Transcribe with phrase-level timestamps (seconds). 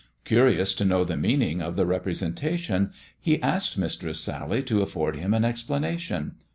[0.25, 5.15] Curious to know the meaning of the representa tion, he asked Mistress Sally to afford
[5.15, 6.33] him an explanation.